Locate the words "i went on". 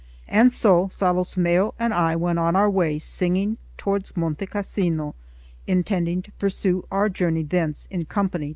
1.93-2.55